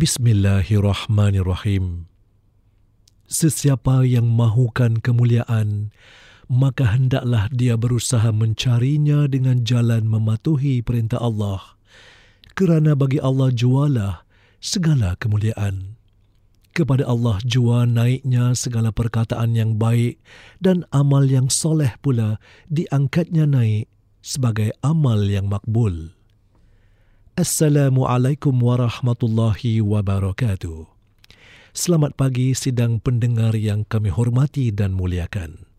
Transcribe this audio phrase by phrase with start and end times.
[0.00, 2.08] Bismillahirrahmanirrahim.
[3.28, 5.92] Sesiapa yang mahukan kemuliaan,
[6.48, 11.76] maka hendaklah dia berusaha mencarinya dengan jalan mematuhi perintah Allah.
[12.56, 14.24] Kerana bagi Allah jualah
[14.56, 16.00] segala kemuliaan.
[16.72, 20.16] Kepada Allah jua naiknya segala perkataan yang baik
[20.64, 22.40] dan amal yang soleh pula
[22.72, 23.92] diangkatnya naik
[24.24, 26.16] sebagai amal yang makbul.
[27.38, 30.82] Assalamualaikum warahmatullahi wabarakatuh.
[31.70, 35.70] Selamat pagi sidang pendengar yang kami hormati dan muliakan.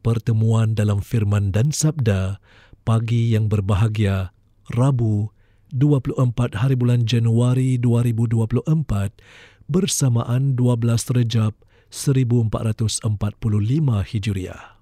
[0.00, 2.40] Pertemuan dalam firman dan sabda
[2.88, 4.32] pagi yang berbahagia
[4.72, 5.28] Rabu
[5.68, 8.56] 24 hari bulan Januari 2024
[9.68, 11.52] bersamaan 12 Rejab
[11.92, 13.04] 1445
[14.00, 14.80] Hijriah.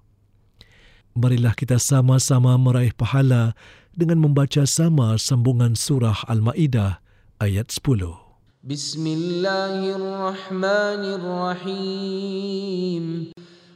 [1.15, 3.55] Marilah kita sama-sama meraih pahala
[3.94, 7.00] dengan membaca sama sambungan surah Al-Maidah
[7.40, 8.30] ayat 10.
[8.60, 13.04] بسم الله الرحمن الرحيم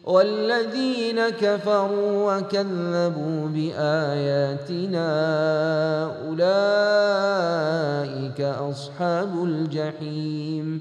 [0.04, 5.08] والذين كفروا وكذبوا بآياتنا
[6.28, 10.80] أولئك أصحاب الجحيم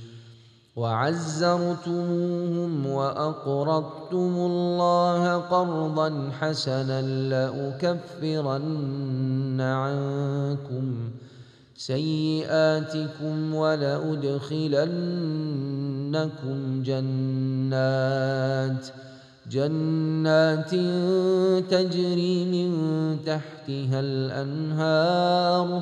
[0.75, 8.71] وعزرتموهم وأقرضتم الله قرضا حسنا لأكفرن
[9.61, 10.97] عنكم
[11.75, 14.33] سيئاتكم ولأدخلنكم
[16.83, 18.87] جنات
[19.51, 20.69] جنات
[21.71, 22.71] تجري من
[23.25, 25.81] تحتها الأنهار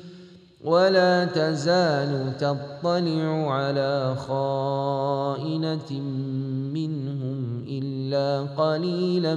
[0.61, 5.91] ولا تزال تطلع على خائنة
[6.69, 9.35] منهم إلا قليلا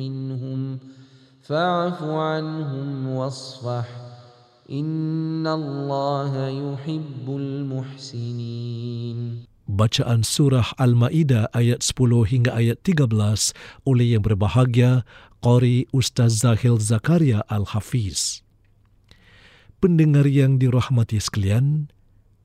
[0.00, 0.78] منهم
[1.42, 3.86] فاعف عنهم واصفح
[4.70, 8.72] إن الله يحب المحسنين
[9.72, 13.56] Bacaan surah Al-Ma'idah ayat 10 hingga ayat 13
[13.88, 15.00] oleh yang berbahagia
[15.40, 18.42] Qari Ustaz Zahil Zakaria Al-Hafiz.
[19.82, 21.90] Pendengar yang dirahmati sekalian,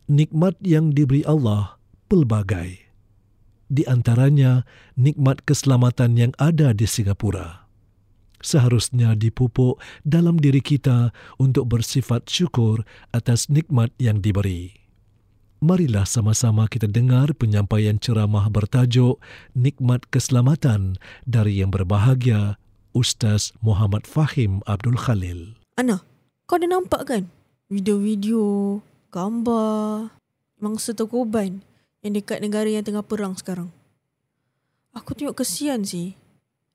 [0.10, 1.78] nikmat yang diberi Allah
[2.10, 2.82] pelbagai.
[3.70, 4.66] Di antaranya
[4.98, 7.70] nikmat keselamatan yang ada di Singapura.
[8.42, 12.82] Seharusnya dipupuk dalam diri kita untuk bersifat syukur
[13.14, 14.74] atas nikmat yang diberi.
[15.62, 19.22] Marilah sama-sama kita dengar penyampaian ceramah bertajuk
[19.54, 20.98] Nikmat Keselamatan
[21.30, 22.58] dari yang berbahagia
[22.98, 25.54] Ustaz Muhammad Fahim Abdul Khalil.
[25.78, 26.07] Ana,
[26.48, 27.24] kau dah nampak kan?
[27.68, 28.80] Video-video,
[29.12, 30.16] gambar,
[30.64, 31.60] mangsa terkorban
[32.00, 33.68] yang dekat negara yang tengah perang sekarang.
[34.96, 36.16] Aku tengok kesian sih.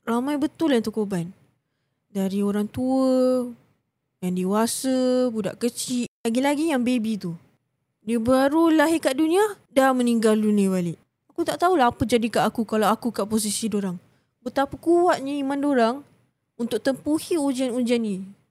[0.04, 1.32] Ramai betul yang terkorban.
[2.12, 3.48] Dari orang tua,
[4.20, 7.32] yang dewasa, budak kecil, lagi-lagi yang baby tu.
[8.04, 11.00] Dia baru lahir kat dunia, dah meninggal dunia balik.
[11.32, 13.96] Aku tak tahulah apa jadi kat aku kalau aku kat posisi dorang.
[14.44, 15.96] Betapa kuatnya iman dorang
[16.60, 18.41] untuk tempuhi ujian-ujian ni.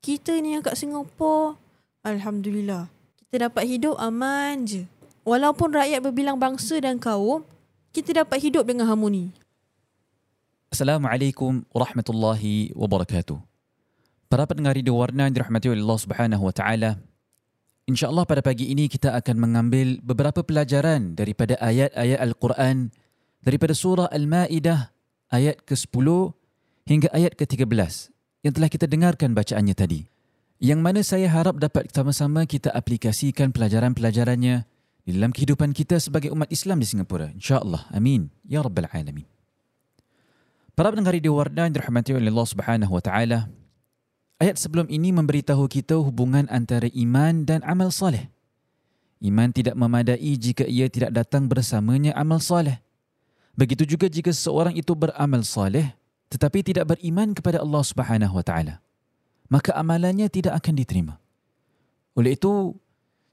[0.00, 1.60] Kita ni yang kat Singapura,
[2.00, 2.88] Alhamdulillah.
[3.28, 4.88] Kita dapat hidup aman je.
[5.28, 7.44] Walaupun rakyat berbilang bangsa dan kaum,
[7.92, 9.28] kita dapat hidup dengan harmoni.
[10.72, 13.44] Assalamualaikum warahmatullahi wabarakatuh.
[14.32, 16.96] Para pendengar Radio Warna yang dirahmati oleh Allah Subhanahu wa taala.
[17.84, 22.88] Insya-Allah pada pagi ini kita akan mengambil beberapa pelajaran daripada ayat-ayat Al-Quran
[23.44, 24.96] daripada surah Al-Maidah
[25.28, 26.08] ayat ke-10
[26.88, 30.00] hingga ayat ke-13 yang telah kita dengarkan bacaannya tadi.
[30.60, 34.68] Yang mana saya harap dapat sama-sama kita aplikasikan pelajaran-pelajarannya
[35.08, 37.32] di dalam kehidupan kita sebagai umat Islam di Singapura.
[37.32, 37.88] InsyaAllah.
[37.96, 38.28] Amin.
[38.44, 39.24] Ya Rabbal Alamin.
[40.76, 43.38] Para pendengar di Warna yang dirahmati oleh Allah Subhanahu Wa Taala,
[44.40, 48.28] ayat sebelum ini memberitahu kita hubungan antara iman dan amal soleh.
[49.20, 52.80] Iman tidak memadai jika ia tidak datang bersamanya amal soleh.
[53.52, 55.92] Begitu juga jika seseorang itu beramal soleh
[56.30, 58.74] tetapi tidak beriman kepada Allah Subhanahu Wa Taala,
[59.50, 61.14] maka amalannya tidak akan diterima.
[62.14, 62.78] Oleh itu,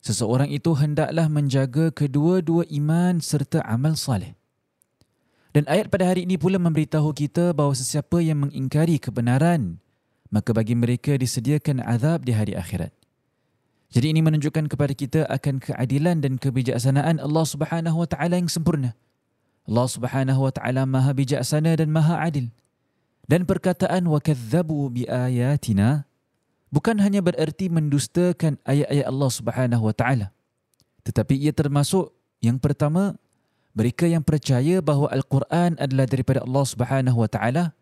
[0.02, 4.34] seseorang itu hendaklah menjaga kedua-dua iman serta amal soleh.
[5.54, 9.82] Dan ayat pada hari ini pula memberitahu kita bahawa sesiapa yang mengingkari kebenaran,
[10.30, 12.94] maka bagi mereka disediakan azab di hari akhirat.
[13.88, 18.92] Jadi ini menunjukkan kepada kita akan keadilan dan kebijaksanaan Allah Subhanahu wa taala yang sempurna.
[19.64, 22.52] Allah Subhanahu wa taala Maha bijaksana dan Maha adil.
[23.27, 26.07] Dan perkataan wa kadzabu bi ayatina
[26.71, 30.31] bukan hanya bererti mendustakan ayat-ayat Allah Subhanahu wa taala.
[31.03, 33.19] Tetapi ia termasuk yang pertama
[33.75, 37.75] mereka yang percaya bahawa Al-Quran adalah daripada Allah Subhanahu wa taala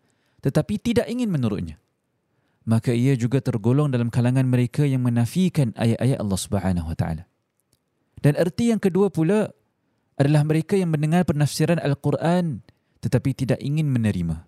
[0.44, 1.80] tetapi tidak ingin menurutnya
[2.66, 7.24] maka ia juga tergolong dalam kalangan mereka yang menafikan ayat-ayat Allah Subhanahu wa taala.
[8.18, 9.54] Dan erti yang kedua pula
[10.18, 12.66] adalah mereka yang mendengar penafsiran Al-Quran
[12.98, 14.42] tetapi tidak ingin menerima.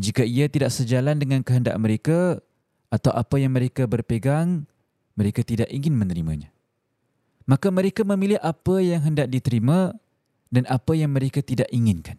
[0.00, 2.40] Jika ia tidak sejalan dengan kehendak mereka
[2.88, 4.64] atau apa yang mereka berpegang,
[5.12, 6.48] mereka tidak ingin menerimanya.
[7.44, 9.92] Maka mereka memilih apa yang hendak diterima
[10.48, 12.16] dan apa yang mereka tidak inginkan.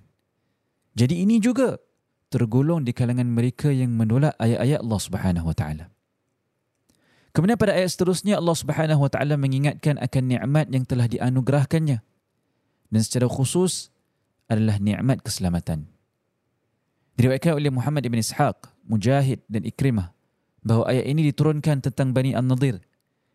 [0.94, 1.82] Jadi ini juga
[2.30, 5.86] tergolong di kalangan mereka yang menolak ayat-ayat Allah Subhanahu wa taala.
[7.32, 11.98] Kemudian pada ayat seterusnya Allah Subhanahu wa taala mengingatkan akan nikmat yang telah dianugerahkannya
[12.92, 13.90] dan secara khusus
[14.52, 15.88] adalah nikmat keselamatan.
[17.20, 20.16] Diriwayatkan oleh Muhammad bin Ishaq, Mujahid dan Ikrimah
[20.62, 22.80] bahawa ayat ini diturunkan tentang Bani An-Nadir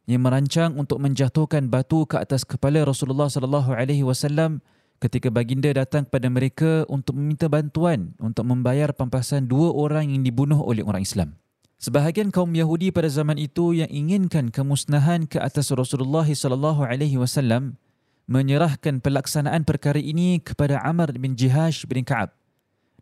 [0.06, 4.62] yang merancang untuk menjatuhkan batu ke atas kepala Rasulullah sallallahu alaihi wasallam
[5.02, 10.62] ketika baginda datang kepada mereka untuk meminta bantuan untuk membayar pampasan dua orang yang dibunuh
[10.62, 11.35] oleh orang Islam.
[11.76, 17.76] Sebahagian kaum Yahudi pada zaman itu yang inginkan kemusnahan ke atas Rasulullah sallallahu alaihi wasallam
[18.25, 22.33] menyerahkan pelaksanaan perkara ini kepada Amr bin Jihash bin Ka'ab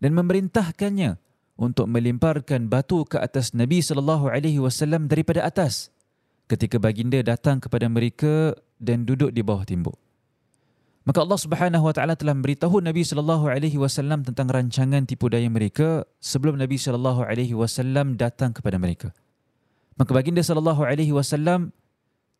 [0.04, 1.16] dan memerintahkannya
[1.56, 5.88] untuk melemparkan batu ke atas Nabi sallallahu alaihi wasallam daripada atas
[6.44, 9.96] ketika baginda datang kepada mereka dan duduk di bawah timbuk.
[11.08, 15.48] Maka Allah Subhanahu wa taala telah memberitahu Nabi sallallahu alaihi wasallam tentang rancangan tipu daya
[15.48, 19.16] mereka sebelum Nabi sallallahu alaihi wasallam datang kepada mereka.
[19.96, 21.72] Maka baginda sallallahu alaihi wasallam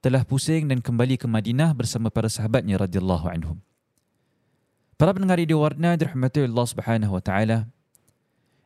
[0.05, 3.57] telah pusing dan kembali ke Madinah bersama para sahabatnya radhiyallahu anhum.
[5.05, 7.69] Para pendengar di warna dirahmati Allah Subhanahu wa taala.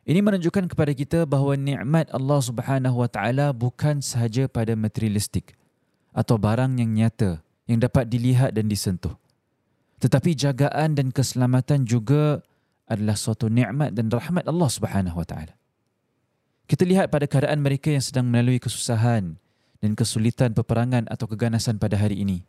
[0.07, 5.59] Ini menunjukkan kepada kita bahawa nikmat Allah Subhanahu wa taala bukan sahaja pada materialistik
[6.15, 9.19] atau barang yang nyata yang dapat dilihat dan disentuh.
[9.99, 12.39] Tetapi jagaan dan keselamatan juga
[12.87, 15.59] adalah suatu nikmat dan rahmat Allah Subhanahu wa taala.
[16.71, 19.35] Kita lihat pada keadaan mereka yang sedang melalui kesusahan
[19.83, 22.47] dan kesulitan peperangan atau keganasan pada hari ini.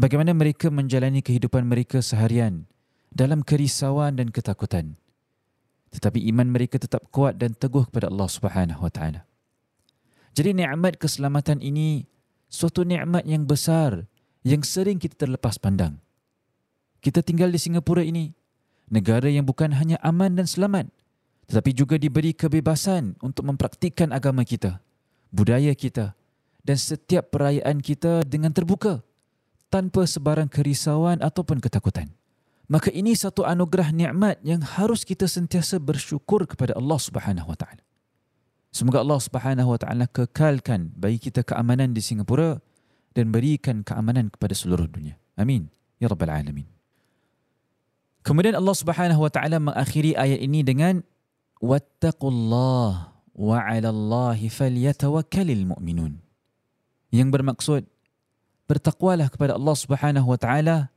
[0.00, 2.64] Bagaimana mereka menjalani kehidupan mereka seharian
[3.14, 4.98] dalam kerisauan dan ketakutan.
[5.94, 9.22] Tetapi iman mereka tetap kuat dan teguh kepada Allah Subhanahu wa taala.
[10.34, 12.10] Jadi nikmat keselamatan ini
[12.50, 14.10] suatu nikmat yang besar
[14.42, 16.02] yang sering kita terlepas pandang.
[16.98, 18.34] Kita tinggal di Singapura ini,
[18.90, 20.90] negara yang bukan hanya aman dan selamat,
[21.46, 24.82] tetapi juga diberi kebebasan untuk mempraktikkan agama kita,
[25.30, 26.18] budaya kita
[26.66, 29.04] dan setiap perayaan kita dengan terbuka
[29.70, 32.10] tanpa sebarang kerisauan ataupun ketakutan.
[32.64, 37.84] Maka ini satu anugerah nikmat yang harus kita sentiasa bersyukur kepada Allah Subhanahu wa taala.
[38.72, 42.58] Semoga Allah Subhanahu wa taala kekalkan bagi kita keamanan di Singapura
[43.12, 45.20] dan berikan keamanan kepada seluruh dunia.
[45.36, 45.68] Amin
[46.04, 46.68] ya rabbal alamin.
[48.24, 51.04] Kemudian Allah Subhanahu wa taala mengakhiri ayat ini dengan
[51.60, 56.16] wattaqullah wa 'alallahi falyatawakkalul mu'minun.
[57.12, 57.82] Yang bermaksud
[58.64, 60.88] bertakwalah kepada Allah Subhanahu wa taala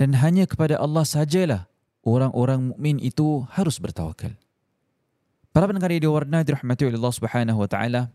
[0.00, 1.68] dan hanya kepada Allah sajalah
[2.00, 4.32] orang-orang mukmin itu harus bertawakal.
[5.52, 8.08] Para pendengar yang diwarnai dirahmati oleh Allah Subhanahu wa taala,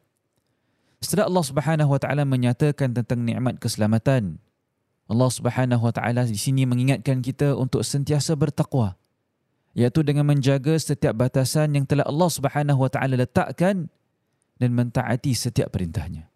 [0.98, 4.42] setelah Allah Subhanahu wa taala menyatakan tentang nikmat keselamatan,
[5.06, 8.98] Allah Subhanahu wa taala di sini mengingatkan kita untuk sentiasa bertakwa,
[9.78, 13.94] iaitu dengan menjaga setiap batasan yang telah Allah Subhanahu wa taala letakkan
[14.58, 16.34] dan mentaati setiap perintahnya.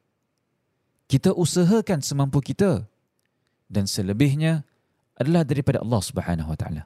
[1.10, 2.86] Kita usahakan semampu kita
[3.66, 4.69] dan selebihnya
[5.20, 6.84] adalah daripada Allah Subhanahu wa taala.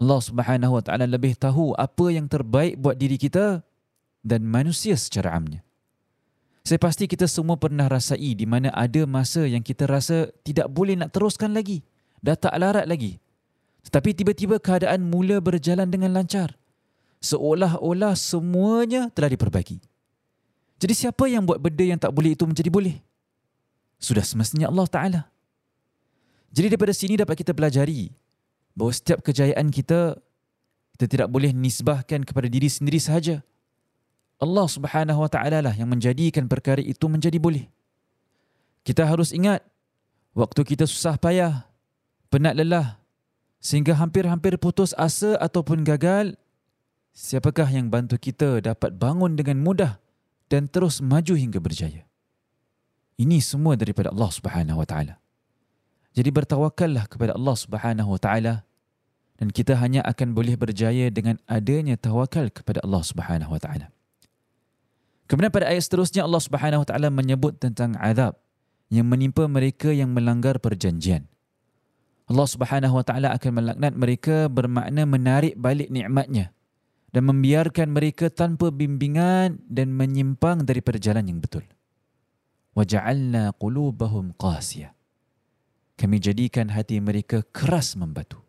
[0.00, 3.60] Allah Subhanahu wa taala lebih tahu apa yang terbaik buat diri kita
[4.24, 5.60] dan manusia secara amnya.
[6.64, 10.96] Saya pasti kita semua pernah rasai di mana ada masa yang kita rasa tidak boleh
[10.96, 11.84] nak teruskan lagi.
[12.20, 13.16] Dah tak larat lagi.
[13.88, 16.52] Tetapi tiba-tiba keadaan mula berjalan dengan lancar.
[17.20, 19.80] Seolah-olah semuanya telah diperbaiki.
[20.80, 22.96] Jadi siapa yang buat benda yang tak boleh itu menjadi boleh?
[24.00, 25.20] Sudah semestinya Allah Ta'ala.
[26.50, 28.10] Jadi daripada sini dapat kita pelajari
[28.74, 30.18] bahawa setiap kejayaan kita
[30.98, 33.40] kita tidak boleh nisbahkan kepada diri sendiri sahaja.
[34.40, 37.68] Allah Subhanahu wa taala lah yang menjadikan perkara itu menjadi boleh.
[38.82, 39.60] Kita harus ingat
[40.32, 41.68] waktu kita susah payah,
[42.32, 42.96] penat lelah
[43.60, 46.32] sehingga hampir-hampir putus asa ataupun gagal,
[47.12, 50.00] siapakah yang bantu kita dapat bangun dengan mudah
[50.48, 52.08] dan terus maju hingga berjaya?
[53.20, 55.19] Ini semua daripada Allah Subhanahu wa taala.
[56.10, 58.66] Jadi bertawakallah kepada Allah Subhanahu wa taala
[59.40, 63.88] dan kita hanya akan boleh berjaya dengan adanya tawakal kepada Allah Subhanahu wa taala.
[65.30, 68.36] Kemudian pada ayat seterusnya Allah Subhanahu wa taala menyebut tentang azab
[68.90, 71.30] yang menimpa mereka yang melanggar perjanjian.
[72.26, 76.50] Allah Subhanahu wa taala akan melaknat mereka bermakna menarik balik nikmatnya
[77.10, 81.62] dan membiarkan mereka tanpa bimbingan dan menyimpang daripada jalan yang betul.
[82.74, 84.94] Waja'alna qulubahum qasiyah.
[86.00, 88.40] Kami jadikan hati mereka keras membatu.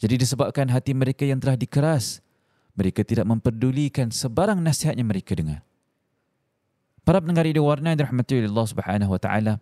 [0.00, 2.24] Jadi disebabkan hati mereka yang telah dikeras,
[2.72, 5.60] mereka tidak memperdulikan sebarang nasihat yang mereka dengar.
[7.04, 9.60] Para pendengar ini warna yang dirahmati Allah Subhanahu wa taala.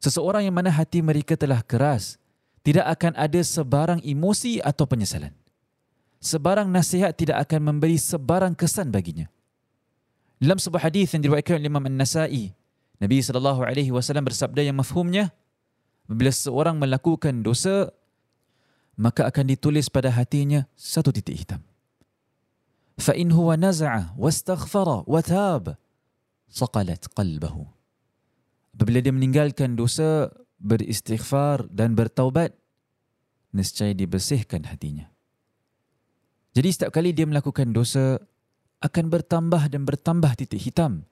[0.00, 2.16] Seseorang yang mana hati mereka telah keras,
[2.64, 5.36] tidak akan ada sebarang emosi atau penyesalan.
[6.24, 9.28] Sebarang nasihat tidak akan memberi sebarang kesan baginya.
[10.40, 12.56] Dalam sebuah hadis yang diriwayatkan oleh Imam An-Nasa'i,
[12.96, 15.36] Nabi sallallahu alaihi wasallam bersabda yang mafhumnya,
[16.10, 17.94] apabila seseorang melakukan dosa,
[18.98, 21.62] maka akan ditulis pada hatinya satu titik hitam.
[22.98, 25.78] Huwa naza'a wastaghfara wa tab
[26.50, 27.62] saqalat qalbahu.
[28.74, 32.58] Apabila dia meninggalkan dosa, beristighfar dan bertaubat,
[33.54, 35.06] nescaya dibersihkan hatinya.
[36.58, 38.18] Jadi setiap kali dia melakukan dosa,
[38.82, 41.06] akan bertambah dan bertambah titik hitam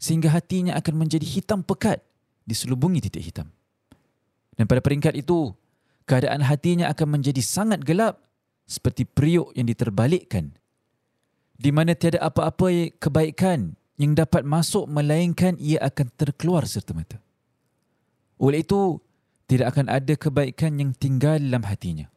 [0.00, 2.00] sehingga hatinya akan menjadi hitam pekat
[2.48, 3.52] diselubungi titik hitam.
[4.60, 5.56] Dan pada peringkat itu,
[6.04, 8.20] keadaan hatinya akan menjadi sangat gelap
[8.68, 10.60] seperti periuk yang diterbalikkan
[11.60, 17.20] di mana tiada apa-apa kebaikan yang dapat masuk melainkan ia akan terkeluar serta merta.
[18.40, 18.96] Oleh itu,
[19.44, 22.08] tidak akan ada kebaikan yang tinggal dalam hatinya.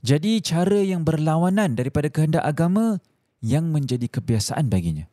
[0.00, 2.96] Jadi cara yang berlawanan daripada kehendak agama
[3.44, 5.04] yang menjadi kebiasaan baginya.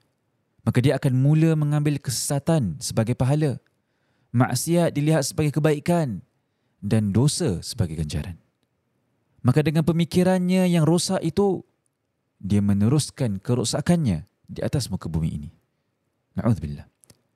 [0.64, 3.60] Maka dia akan mula mengambil kesesatan sebagai pahala.
[4.38, 6.22] Maksiat dilihat sebagai kebaikan
[6.78, 8.38] dan dosa sebagai ganjaran.
[9.42, 11.66] Maka dengan pemikirannya yang rosak itu,
[12.38, 15.50] dia meneruskan kerosakannya di atas muka bumi ini.
[16.38, 16.86] Na'udzubillah.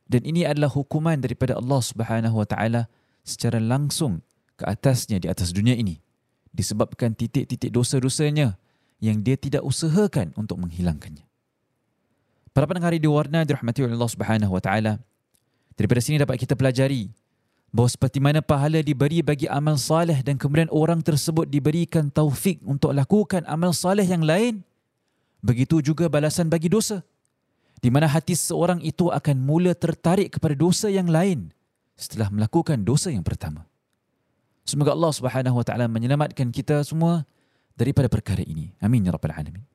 [0.06, 2.82] Dan ini adalah hukuman daripada Allah Subhanahu Wa Taala
[3.26, 4.22] secara langsung
[4.60, 5.98] ke atasnya di atas dunia ini
[6.52, 8.60] disebabkan titik-titik dosa-dosanya
[9.02, 11.26] yang dia tidak usahakan untuk menghilangkannya.
[12.52, 14.94] Para pendengar di warna dirahmati oleh Allah Subhanahu Wa Taala.
[15.82, 17.10] Daripada sini dapat kita pelajari
[17.74, 22.94] bahawa seperti mana pahala diberi bagi amal saleh dan kemudian orang tersebut diberikan taufik untuk
[22.94, 24.62] lakukan amal saleh yang lain,
[25.42, 27.02] begitu juga balasan bagi dosa.
[27.82, 31.50] Di mana hati seorang itu akan mula tertarik kepada dosa yang lain
[31.98, 33.66] setelah melakukan dosa yang pertama.
[34.62, 37.26] Semoga Allah Subhanahu Wa Taala menyelamatkan kita semua
[37.74, 38.70] daripada perkara ini.
[38.78, 39.66] Amin ya rabbal alamin.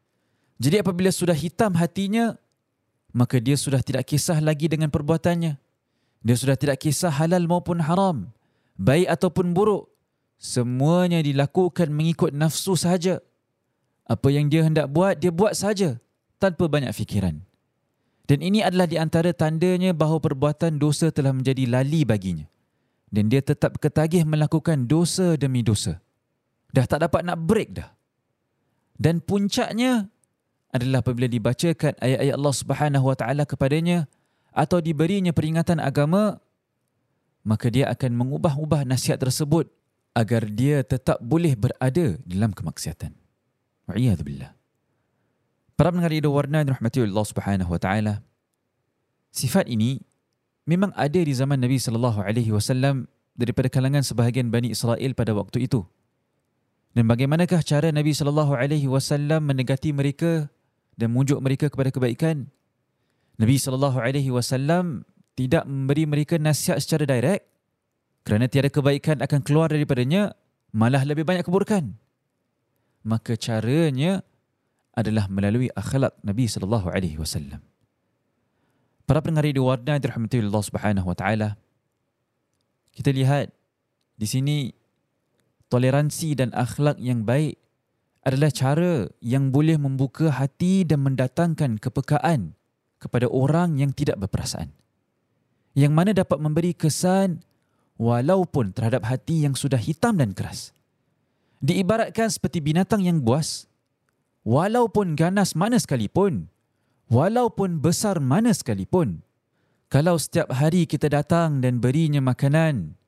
[0.63, 2.39] Jadi apabila sudah hitam hatinya,
[3.11, 5.66] maka dia sudah tidak kisah lagi dengan perbuatannya.
[6.27, 8.35] Dia sudah tidak kisah halal maupun haram,
[8.75, 9.87] baik ataupun buruk.
[10.43, 13.23] Semuanya dilakukan mengikut nafsu sahaja.
[14.11, 16.03] Apa yang dia hendak buat, dia buat saja
[16.43, 17.47] tanpa banyak fikiran.
[18.27, 22.51] Dan ini adalah di antara tandanya bahawa perbuatan dosa telah menjadi lali baginya.
[23.07, 26.03] Dan dia tetap ketagih melakukan dosa demi dosa.
[26.75, 27.95] Dah tak dapat nak break dah.
[28.99, 30.11] Dan puncaknya
[30.75, 34.11] adalah apabila dibacakan ayat-ayat Allah Subhanahu Wa Taala kepadanya
[34.57, 36.41] atau diberinya peringatan agama
[37.47, 39.71] maka dia akan mengubah-ubah nasihat tersebut
[40.17, 43.15] agar dia tetap boleh berada dalam kemaksiatan.
[43.87, 44.51] Wa'iyadzubillah.
[45.79, 48.15] Para pendengar Ida Warna yang dirahmati oleh Allah Subhanahu Wa Taala,
[49.31, 50.03] sifat ini
[50.65, 55.71] memang ada di zaman Nabi sallallahu alaihi wasallam daripada kalangan sebahagian Bani Israel pada waktu
[55.71, 55.85] itu.
[56.97, 60.49] Dan bagaimanakah cara Nabi sallallahu alaihi wasallam menegati mereka
[60.97, 62.49] dan menunjuk mereka kepada kebaikan?
[63.37, 65.05] Nabi sallallahu alaihi wasallam
[65.37, 67.45] tidak memberi mereka nasihat secara direct
[68.25, 70.33] kerana tiada kebaikan akan keluar daripadanya
[70.73, 71.95] malah lebih banyak keburukan.
[73.07, 74.25] Maka caranya
[74.97, 77.61] adalah melalui akhlak Nabi sallallahu alaihi wasallam.
[79.07, 81.55] Para pendengar di warna dirahmati Allah Subhanahu wa taala.
[82.91, 83.53] Kita lihat
[84.17, 84.57] di sini
[85.69, 87.61] toleransi dan akhlak yang baik
[88.27, 92.59] adalah cara yang boleh membuka hati dan mendatangkan kepekaan
[92.97, 94.73] kepada orang yang tidak berperasaan.
[95.77, 97.45] Yang mana dapat memberi kesan
[98.01, 100.73] walaupun terhadap hati yang sudah hitam dan keras.
[101.61, 103.65] Diibaratkan seperti binatang yang buas,
[104.45, 106.49] walaupun ganas mana sekalipun,
[107.09, 109.25] walaupun besar mana sekalipun,
[109.89, 112.99] kalau setiap hari kita datang dan berinya makanan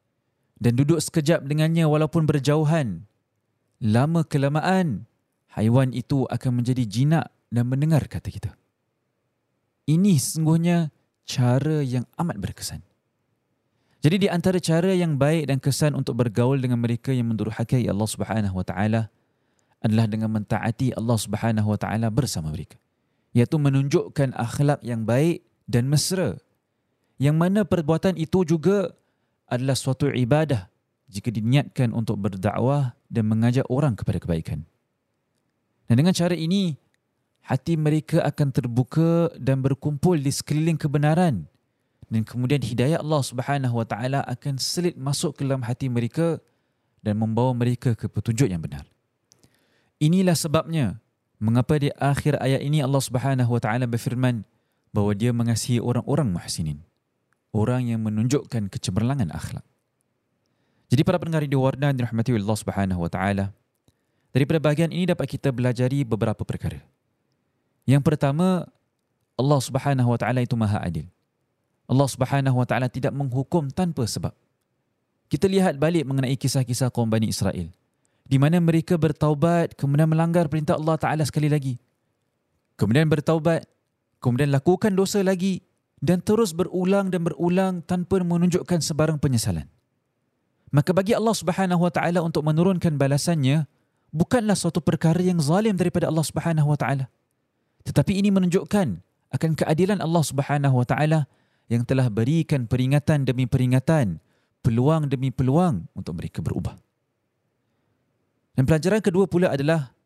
[0.59, 3.05] dan duduk sekejap dengannya walaupun berjauhan,
[3.83, 5.05] lama kelamaan
[5.59, 8.51] haiwan itu akan menjadi jinak dan mendengar kata kita.
[9.89, 10.93] Ini sesungguhnya
[11.25, 12.85] cara yang amat berkesan.
[14.05, 18.07] Jadi di antara cara yang baik dan kesan untuk bergaul dengan mereka yang mendurhakai Allah
[18.07, 19.11] Subhanahu wa taala
[19.81, 22.77] adalah dengan mentaati Allah Subhanahu wa taala bersama mereka.
[23.33, 26.39] Iaitu menunjukkan akhlak yang baik dan mesra.
[27.19, 28.95] Yang mana perbuatan itu juga
[29.51, 30.71] adalah suatu ibadah
[31.11, 34.63] jika diniatkan untuk berdakwah dan mengajak orang kepada kebaikan.
[35.89, 36.77] Dan dengan cara ini,
[37.49, 41.49] hati mereka akan terbuka dan berkumpul di sekeliling kebenaran
[42.13, 46.41] dan kemudian hidayah Allah Subhanahu wa taala akan selit masuk ke dalam hati mereka
[47.05, 48.85] dan membawa mereka ke petunjuk yang benar.
[50.01, 51.01] Inilah sebabnya
[51.41, 54.45] mengapa di akhir ayat ini Allah Subhanahu wa taala berfirman
[54.93, 56.81] bahawa dia mengasihi orang-orang muhsinin,
[57.53, 59.65] orang yang menunjukkan kecemerlangan akhlak.
[60.89, 63.53] Jadi para pendengar di Warna dirahmati Allah Subhanahu wa taala,
[64.33, 66.81] daripada bahagian ini dapat kita belajari beberapa perkara.
[67.89, 68.69] Yang pertama,
[69.41, 71.09] Allah Subhanahu wa taala itu Maha Adil.
[71.89, 74.37] Allah Subhanahu wa taala tidak menghukum tanpa sebab.
[75.33, 77.73] Kita lihat balik mengenai kisah-kisah kaum Bani Israel
[78.29, 81.81] di mana mereka bertaubat kemudian melanggar perintah Allah taala sekali lagi.
[82.77, 83.65] Kemudian bertaubat,
[84.21, 85.65] kemudian lakukan dosa lagi
[85.99, 89.67] dan terus berulang dan berulang tanpa menunjukkan sebarang penyesalan.
[90.69, 93.65] Maka bagi Allah Subhanahu wa taala untuk menurunkan balasannya
[94.13, 97.09] bukanlah suatu perkara yang zalim daripada Allah Subhanahu wa taala.
[97.89, 98.89] Tetapi ini menunjukkan
[99.33, 101.25] akan keadilan Allah Subhanahu wa taala
[101.73, 104.21] yang telah berikan peringatan demi peringatan,
[104.61, 106.77] peluang demi peluang untuk mereka berubah.
[108.53, 109.97] Dan pelajaran kedua pula adalah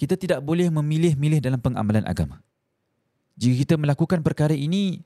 [0.00, 2.40] kita tidak boleh memilih-milih dalam pengamalan agama.
[3.36, 5.04] Jika kita melakukan perkara ini,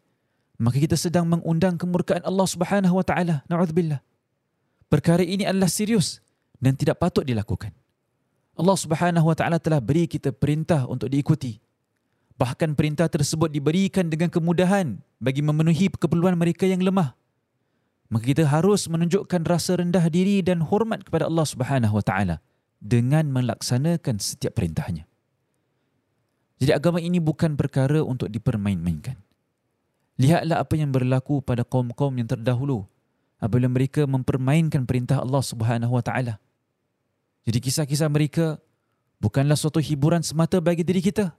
[0.55, 3.42] maka kita sedang mengundang kemurkaan Allah Subhanahu wa taala.
[3.50, 3.98] Nauzubillah.
[4.87, 6.22] Perkara ini adalah serius
[6.62, 7.74] dan tidak patut dilakukan.
[8.55, 11.63] Allah Subhanahu wa taala telah beri kita perintah untuk diikuti.
[12.35, 17.14] Bahkan perintah tersebut diberikan dengan kemudahan bagi memenuhi keperluan mereka yang lemah.
[18.11, 22.37] Maka kita harus menunjukkan rasa rendah diri dan hormat kepada Allah Subhanahu Wa Taala
[22.83, 25.07] dengan melaksanakan setiap perintahnya.
[26.59, 29.18] Jadi agama ini bukan perkara untuk dipermain-mainkan.
[30.14, 32.87] Lihatlah apa yang berlaku pada kaum-kaum yang terdahulu
[33.42, 36.35] apabila mereka mempermainkan perintah Allah Subhanahu Wa Taala.
[37.44, 38.62] Jadi kisah-kisah mereka
[39.18, 41.35] bukanlah suatu hiburan semata bagi diri kita,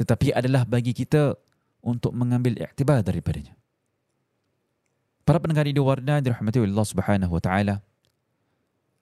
[0.00, 1.36] tetapi adalah bagi kita
[1.84, 3.52] untuk mengambil iktibar daripadanya.
[5.28, 7.76] Para pendengar di warna dirahmati Allah Subhanahu Wa Taala.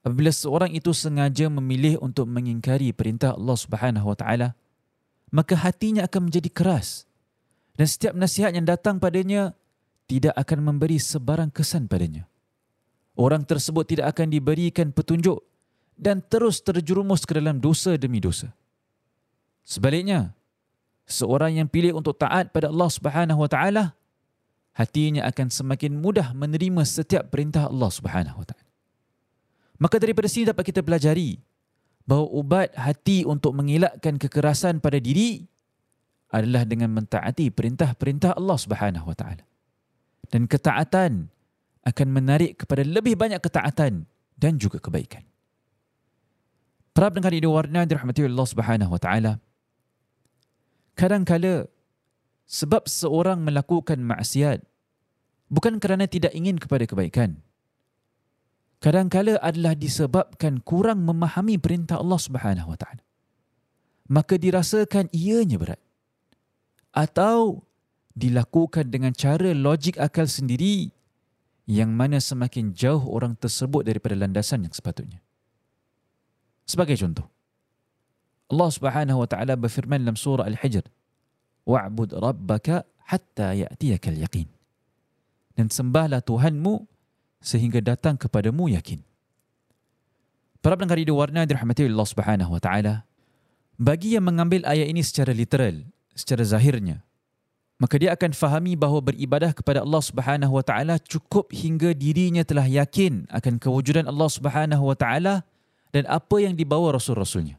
[0.03, 4.47] Apabila seorang itu sengaja memilih untuk mengingkari perintah Allah Subhanahu Wa Taala,
[5.31, 7.07] maka hatinya akan menjadi keras
[7.79, 9.55] dan setiap nasihat yang datang padanya
[10.11, 12.27] tidak akan memberi sebarang kesan padanya.
[13.15, 15.39] Orang tersebut tidak akan diberikan petunjuk
[15.95, 18.51] dan terus terjerumus ke dalam dosa demi dosa.
[19.63, 20.35] Sebaliknya,
[21.09, 23.83] seorang yang pilih untuk taat pada Allah Subhanahu Wa Taala,
[24.77, 28.69] hatinya akan semakin mudah menerima setiap perintah Allah Subhanahu Wa Taala.
[29.81, 31.41] Maka daripada sini dapat kita pelajari
[32.05, 35.43] bahawa ubat hati untuk mengelakkan kekerasan pada diri
[36.29, 39.43] adalah dengan mentaati perintah-perintah Allah Subhanahu Wa Taala.
[40.29, 41.25] Dan ketaatan
[41.89, 44.05] akan menarik kepada lebih banyak ketaatan
[44.37, 45.25] dan juga kebaikan.
[46.93, 49.33] Para pendengar di warna dirahmati Allah Subhanahu Wa Taala.
[50.99, 51.71] Kadang-kala
[52.43, 54.59] sebab seorang melakukan maksiat
[55.47, 57.39] bukan kerana tidak ingin kepada kebaikan.
[58.83, 63.03] Kadang-kala adalah disebabkan kurang memahami perintah Allah Subhanahu Wa Taala.
[64.11, 65.79] Maka dirasakan ianya berat
[66.91, 67.63] atau
[68.11, 70.91] dilakukan dengan cara logik akal sendiri
[71.63, 75.23] yang mana semakin jauh orang tersebut daripada landasan yang sepatutnya.
[76.67, 77.29] Sebagai contoh,
[78.49, 80.85] Allah Subhanahu wa taala berfirman dalam surah Al-Hijr,
[81.69, 84.49] "Wa'bud rabbaka hatta ya'tiyakal yaqin."
[85.53, 86.87] Dan sembahlah Tuhanmu
[87.39, 89.05] sehingga datang kepadamu yakin.
[90.59, 93.07] Para pendengar di warna dirahmati Allah Subhanahu wa taala,
[93.79, 97.05] bagi yang mengambil ayat ini secara literal, secara zahirnya
[97.79, 102.67] maka dia akan fahami bahawa beribadah kepada Allah Subhanahu wa taala cukup hingga dirinya telah
[102.67, 105.47] yakin akan kewujudan Allah Subhanahu wa taala
[105.95, 107.55] dan apa yang dibawa rasul-rasulnya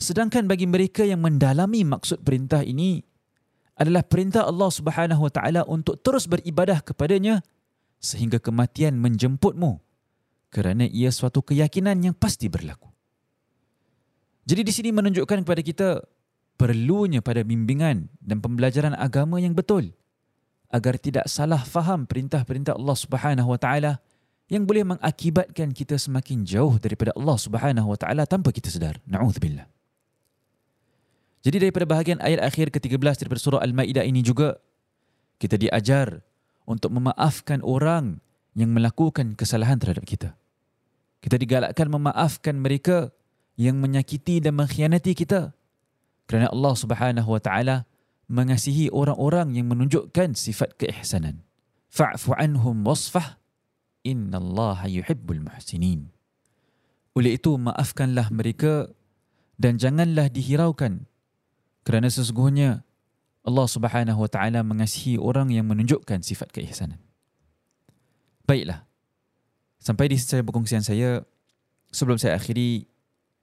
[0.00, 3.02] sedangkan bagi mereka yang mendalami maksud perintah ini
[3.74, 7.42] adalah perintah Allah Subhanahu wa taala untuk terus beribadah kepadanya
[7.98, 9.82] sehingga kematian menjemputmu
[10.50, 12.90] kerana ia suatu keyakinan yang pasti berlaku
[14.44, 15.88] jadi di sini menunjukkan kepada kita
[16.54, 19.90] perlunya pada bimbingan dan pembelajaran agama yang betul
[20.70, 24.02] agar tidak salah faham perintah-perintah Allah Subhanahu wa taala
[24.50, 29.00] yang boleh mengakibatkan kita semakin jauh daripada Allah Subhanahu wa taala tanpa kita sedar.
[29.08, 29.73] Nauzubillah.
[31.44, 34.56] Jadi daripada bahagian ayat akhir ke-13 daripada surah Al-Maidah ini juga
[35.36, 36.24] kita diajar
[36.64, 38.24] untuk memaafkan orang
[38.56, 40.32] yang melakukan kesalahan terhadap kita.
[41.20, 43.12] Kita digalakkan memaafkan mereka
[43.60, 45.52] yang menyakiti dan mengkhianati kita
[46.24, 47.84] kerana Allah Subhanahu wa taala
[48.24, 51.44] mengasihi orang-orang yang menunjukkan sifat keihsanan.
[51.92, 53.36] Fa'fu anhum wasfah
[54.00, 56.08] innallaha yuhibbul muhsinin.
[57.14, 58.90] Oleh itu maafkanlah mereka
[59.60, 61.06] dan janganlah dihiraukan
[61.84, 62.82] kerana sesungguhnya
[63.44, 66.98] Allah Subhanahu wa taala mengasihi orang yang menunjukkan sifat keihsanan.
[68.48, 68.88] Baiklah.
[69.78, 71.20] Sampai di sini perkongsian saya
[71.92, 72.88] sebelum saya akhiri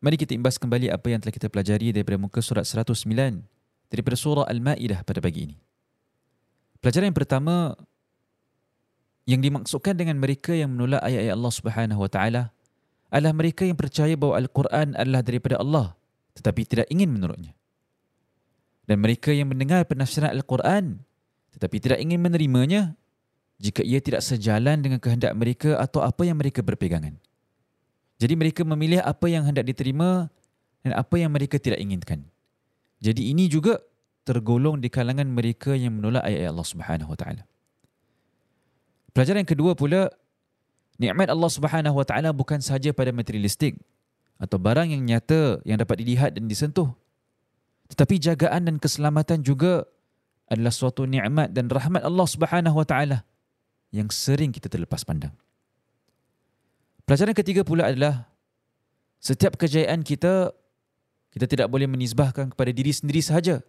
[0.02, 3.06] Mari kita imbas kembali apa yang telah kita pelajari daripada muka surat 109
[3.94, 5.58] daripada surah Al-Ma'idah pada pagi ini.
[6.82, 7.78] Pelajaran yang pertama
[9.30, 12.50] yang dimaksudkan dengan mereka yang menolak ayat-ayat Allah Subhanahu wa taala
[13.14, 15.94] adalah mereka yang percaya bahawa Al-Quran adalah daripada Allah
[16.34, 17.54] tetapi tidak ingin menurutnya.
[18.90, 21.02] Dan mereka yang mendengar penafsiran Al-Quran
[21.52, 22.96] tetapi tidak ingin menerimanya
[23.62, 27.14] jika ia tidak sejalan dengan kehendak mereka atau apa yang mereka berpegangan.
[28.18, 30.30] Jadi mereka memilih apa yang hendak diterima
[30.82, 32.26] dan apa yang mereka tidak inginkan.
[33.02, 33.82] Jadi ini juga
[34.26, 37.44] tergolong di kalangan mereka yang menolak ayat Allah Subhanahu Wa Taala.
[39.12, 40.10] Pelajaran kedua pula,
[41.02, 43.78] nikmat Allah Subhanahu Wa Taala bukan sahaja pada materialistik
[44.42, 46.94] atau barang yang nyata yang dapat dilihat dan disentuh.
[47.92, 49.84] Tetapi jagaan dan keselamatan juga
[50.48, 53.28] adalah suatu nikmat dan rahmat Allah Subhanahu Wa Taala
[53.92, 55.36] yang sering kita terlepas pandang.
[57.04, 58.32] Pelajaran ketiga pula adalah
[59.20, 60.56] setiap kejayaan kita
[61.32, 63.64] kita tidak boleh menisbahkan kepada diri sendiri sahaja.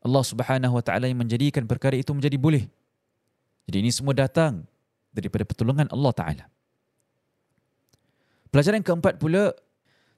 [0.00, 2.64] Allah Subhanahu wa taala yang menjadikan perkara itu menjadi boleh.
[3.68, 4.64] Jadi ini semua datang
[5.12, 6.44] daripada pertolongan Allah taala.
[8.50, 9.54] Pelajaran keempat pula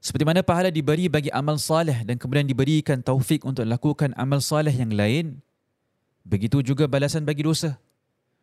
[0.02, 4.74] seperti mana pahala diberi bagi amal saleh dan kemudian diberikan taufik untuk lakukan amal saleh
[4.74, 5.38] yang lain,
[6.26, 7.78] begitu juga balasan bagi dosa.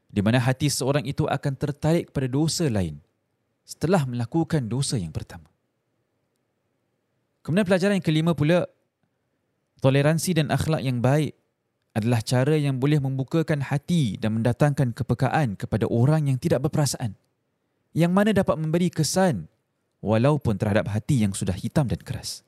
[0.08, 2.98] Di mana hati seorang itu akan tertarik kepada dosa lain
[3.68, 5.46] setelah melakukan dosa yang pertama.
[7.44, 8.66] Kemudian pelajaran yang kelima pula,
[9.84, 11.38] toleransi dan akhlak yang baik
[11.92, 17.20] adalah cara yang boleh membukakan hati dan mendatangkan kepekaan kepada orang yang tidak berperasaan.
[17.92, 19.52] Yang mana dapat memberi kesan
[20.00, 22.44] walaupun terhadap hati yang sudah hitam dan keras.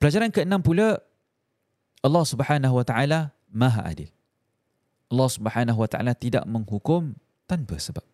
[0.00, 1.02] Pelajaran keenam pula
[2.00, 4.10] Allah Subhanahu wa taala Maha Adil.
[5.10, 7.12] Allah Subhanahu wa taala tidak menghukum
[7.44, 8.06] tanpa sebab.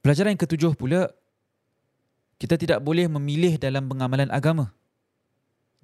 [0.00, 1.10] Pelajaran yang ketujuh pula
[2.40, 4.72] kita tidak boleh memilih dalam pengamalan agama.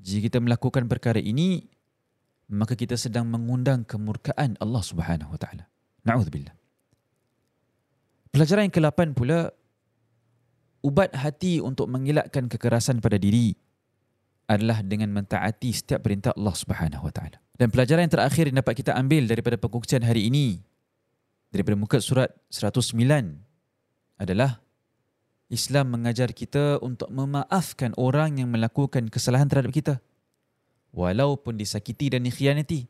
[0.00, 1.68] Jika kita melakukan perkara ini,
[2.48, 5.64] maka kita sedang mengundang kemurkaan Allah Subhanahu Wa Taala.
[6.06, 6.65] Nauzubillah.
[8.36, 9.48] Pelajaran yang ke-8 pula
[10.84, 13.56] ubat hati untuk mengelakkan kekerasan pada diri
[14.44, 17.40] adalah dengan mentaati setiap perintah Allah Subhanahu Wa Taala.
[17.56, 20.60] Dan pelajaran yang terakhir yang dapat kita ambil daripada perkongsian hari ini
[21.48, 23.00] daripada muka surat 109
[24.20, 24.60] adalah
[25.48, 30.04] Islam mengajar kita untuk memaafkan orang yang melakukan kesalahan terhadap kita
[30.92, 32.84] walaupun disakiti dan dikhianati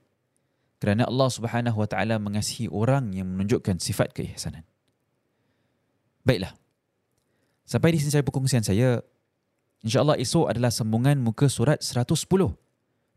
[0.83, 4.67] kerana Allah Subhanahu wa taala mengasihi orang yang menunjukkan sifat keihsanan.
[6.27, 6.59] Baiklah.
[7.63, 8.99] Sampai di sini saya perkongsian saya.
[9.87, 12.27] InsyaAllah esok adalah sambungan muka surat 110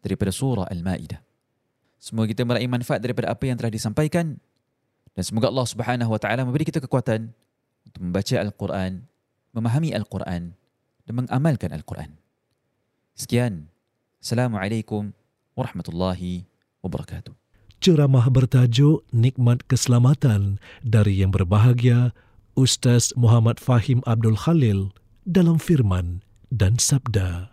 [0.06, 1.18] daripada surah Al-Ma'idah.
[1.98, 4.38] Semoga kita meraih manfaat daripada apa yang telah disampaikan
[5.18, 7.34] dan semoga Allah Subhanahu wa taala memberi kita kekuatan
[7.90, 9.04] untuk membaca Al-Quran
[9.52, 10.54] memahami Al-Quran
[11.04, 12.14] dan mengamalkan Al-Quran.
[13.18, 13.68] Sekian.
[14.22, 15.12] Assalamualaikum
[15.58, 16.46] warahmatullahi
[16.86, 17.34] wabarakatuh.
[17.80, 22.12] Ceramah bertajuk Nikmat Keselamatan dari yang berbahagia
[22.55, 24.95] Ustaz Muhammad Fahim Abdul Khalil
[25.27, 26.23] dalam firman
[26.55, 27.51] dan sabda.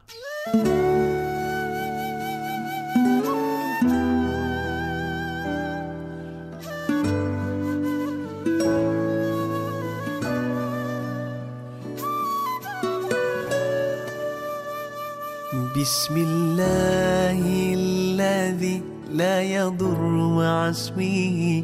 [15.82, 17.42] بسم الله
[17.74, 20.02] الذي لا يضر
[20.38, 21.64] مع اسمه